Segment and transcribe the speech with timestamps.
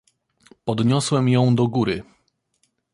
[0.65, 2.03] "Podniosłem ją do góry."